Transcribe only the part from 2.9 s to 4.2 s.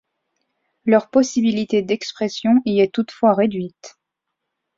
toutefois réduite.